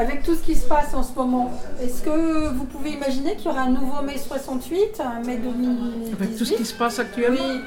[0.00, 3.46] Avec tout ce qui se passe en ce moment, est-ce que vous pouvez imaginer qu'il
[3.46, 6.98] y aura un nouveau mai 68, un mai 2018 Avec tout ce qui se passe
[6.98, 7.60] actuellement, Oui,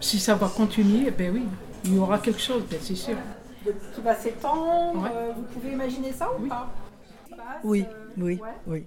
[0.00, 1.44] si ça va continuer, ben oui,
[1.84, 3.16] il y aura quelque chose, ben c'est sûr.
[3.94, 5.02] qui va s'étendre.
[5.02, 5.08] Ouais.
[5.14, 6.48] euh, Vous pouvez imaginer ça ou Oui.
[6.50, 6.68] pas
[7.64, 8.48] Oui, Euh, oui, ouais.
[8.66, 8.84] oui.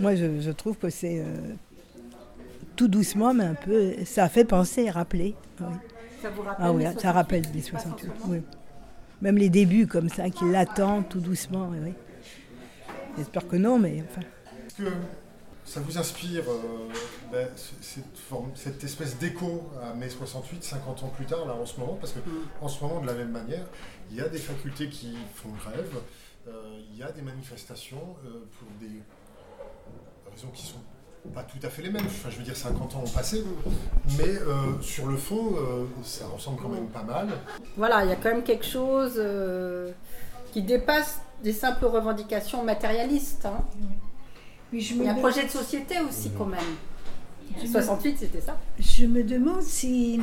[0.00, 1.24] Moi, je, je trouve que c'est euh,
[2.76, 5.34] tout doucement, mais un peu, ça fait penser et rappeler.
[5.60, 5.66] oui.
[6.22, 8.02] Ça vous rappelle Ah oui, mai ça 68, rappelle des qui se passe en 68.
[8.22, 8.42] ce moment Oui.
[9.20, 11.68] Même les débuts comme ça, qui l'attendent tout doucement.
[11.72, 11.92] Oui.
[13.16, 14.20] J'espère que non, mais enfin.
[14.66, 14.90] Est-ce que
[15.64, 16.88] ça vous inspire euh,
[17.32, 17.48] ben,
[17.80, 21.78] cette, forme- cette espèce d'écho à mai 68, 50 ans plus tard, là en ce
[21.80, 21.94] moment?
[22.00, 22.20] Parce que
[22.60, 23.66] en ce moment, de la même manière,
[24.10, 25.90] il y a des facultés qui font grève,
[26.46, 29.02] euh, il y a des manifestations euh, pour des
[30.30, 30.78] raisons qui sont
[31.34, 32.06] pas tout à fait les mêmes.
[32.06, 33.44] Enfin, je veux dire, 50 ans ont passé,
[34.18, 37.28] mais euh, sur le fond, euh, ça ressemble quand même pas mal.
[37.76, 39.90] Voilà, il y a quand même quelque chose euh,
[40.52, 43.46] qui dépasse des simples revendications matérialistes.
[43.46, 43.64] hein.
[44.72, 46.60] Je Il y a un projet de société aussi quand même.
[47.70, 48.56] 68, c'était ça.
[48.78, 50.20] je me demande si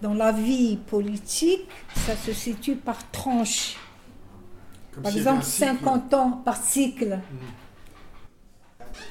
[0.00, 1.68] dans la vie politique,
[2.06, 3.76] ça se situe par tranche.
[4.94, 5.66] Comme Par exemple, un cycle.
[5.82, 7.18] 50 ans par cycle.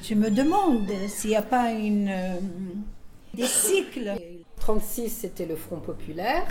[0.02, 2.34] Je me demande s'il n'y a pas une, euh,
[3.34, 4.12] des cycles.
[4.58, 6.46] 36, c'était le Front populaire.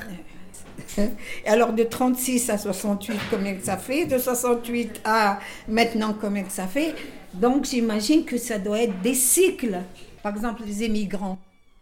[0.98, 4.06] Et alors de 36 à 68, combien que ça fait?
[4.06, 6.94] De 68 à maintenant, combien que ça fait?
[7.34, 9.80] Donc j'imagine que ça doit être des cycles.
[10.24, 11.38] Par exemple, les émigrants.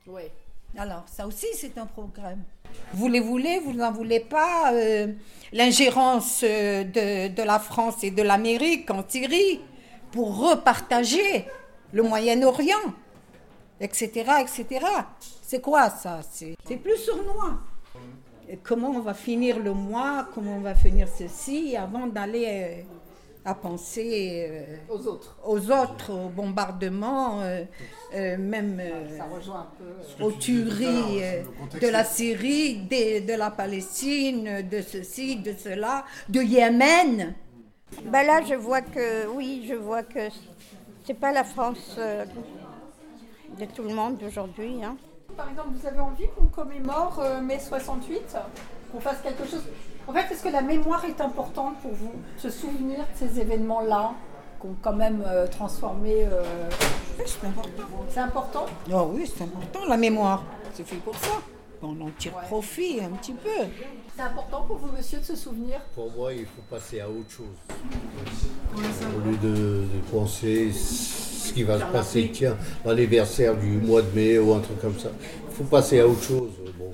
[0.07, 0.21] Oui.
[0.77, 2.43] Alors, ça aussi, c'est un programme.
[2.93, 4.71] Vous les voulez, vous n'en voulez pas.
[4.73, 5.07] euh,
[5.51, 9.59] L'ingérence euh, de, de la France et de l'Amérique en Syrie?
[10.11, 11.45] Pour repartager
[11.91, 12.93] le Moyen-Orient,
[13.79, 14.09] etc.,
[14.41, 14.85] etc.
[15.41, 16.19] C'est quoi ça?
[16.31, 17.59] C'est plus sournois.
[18.47, 22.81] Et Comment on va finir le mois, comment on va finir ceci, avant d'aller euh,
[23.45, 25.37] à penser euh, Aux autres.
[25.45, 27.63] aux autres, aux bombardements, euh,
[28.15, 28.81] euh, même
[29.17, 30.03] Ça rejoint un peu.
[30.07, 31.21] Ce que aux tueries
[31.59, 37.33] contexte de la Syrie, de, de la Palestine, de ceci, de cela, de Yémen.
[38.05, 40.19] Ben là, je vois que, oui, je vois que
[41.05, 42.25] c'est pas la France euh,
[43.59, 44.83] de tout le monde d'aujourd'hui.
[44.83, 44.95] Hein.
[45.35, 48.37] Par exemple, vous avez envie qu'on commémore euh, mai 68
[48.91, 49.63] Qu'on fasse quelque chose?
[50.07, 54.13] En fait, est-ce que la mémoire est importante pour vous Se souvenir de ces événements-là
[54.59, 56.25] qui ont quand même euh, transformé.
[56.25, 56.43] euh,
[57.25, 57.83] C'est important.
[58.09, 58.65] C'est important?
[58.93, 60.43] Oh oui, c'est important, la mémoire.
[60.73, 61.31] C'est fait pour ça.
[61.81, 62.43] On en tire Ouais.
[62.43, 63.49] profit un petit peu.
[64.15, 65.79] C'est important pour vous, monsieur, de se souvenir?
[65.95, 67.55] Pour moi, il faut passer à autre chose.
[69.15, 74.09] Au lieu de, de penser ce qui va se passer, tiens, l'anniversaire du mois de
[74.13, 75.09] mai ou un truc comme ça.
[75.49, 76.51] Il faut passer à autre chose.
[76.77, 76.91] Bon,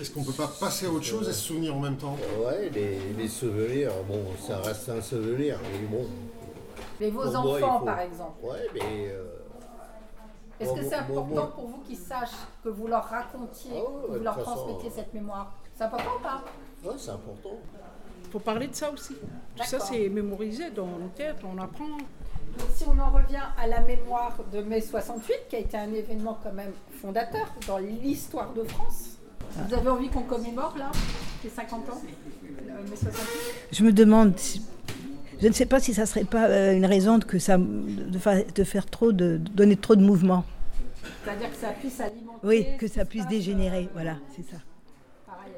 [0.00, 2.16] Est-ce qu'on peut pas passer à autre chose et se souvenir en même temps?
[2.44, 5.58] Ouais, les, les souvenirs, bon, ça reste un souvenir.
[5.72, 6.06] Mais bon,
[7.00, 8.44] Mais vos moi, enfants, faut- par exemple.
[8.44, 9.08] ouais, mais.
[9.08, 9.24] euh,
[10.60, 12.28] Est-ce que c'est important pour vous qu'ils sachent
[12.62, 15.52] que vous leur racontiez, Ah ouais, que vous leur transmettiez euh, cette mémoire?
[15.74, 16.42] C'est important ou pas?
[16.84, 17.50] Ouais, c'est important.
[18.24, 19.14] Il faut parler de ça aussi.
[19.56, 21.86] Tout ça, c'est mémorisé dans nos têtes, on apprend.
[22.58, 25.92] Donc, si on en revient à la mémoire de mai 68, qui a été un
[25.92, 29.16] événement quand même fondateur dans l'histoire de France,
[29.56, 30.90] vous avez envie qu'on commémore là,
[31.42, 33.18] les 50 ans euh, mai 68
[33.72, 34.62] Je me demande, si-
[35.40, 38.18] je ne sais pas si ça serait pas euh, une raison de que ça, de,
[38.18, 40.44] fa- de faire trop, de, de donner trop de mouvements.
[41.24, 42.38] C'est-à-dire que ça puisse alimenter.
[42.42, 43.84] Oui, que ça se puisse dégénérer.
[43.84, 44.58] euh, Voilà, c'est ça.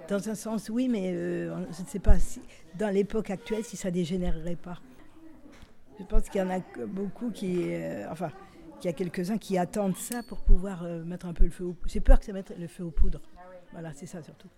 [0.09, 2.41] Dans un sens, oui, mais euh, je ne sais pas si,
[2.79, 4.79] dans l'époque actuelle, si ça dégénérerait pas.
[5.99, 8.31] Je pense qu'il y en a beaucoup qui, euh, enfin,
[8.81, 11.65] qu'il y a quelques-uns qui attendent ça pour pouvoir euh, mettre un peu le feu.
[11.65, 11.77] Au...
[11.87, 13.21] J'ai peur que ça mette le feu aux poudres.
[13.73, 14.49] Voilà, c'est ça surtout.